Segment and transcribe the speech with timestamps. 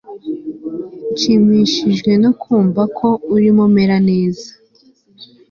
[1.13, 4.49] Nshimishijwe no kumva ko urimo umera neza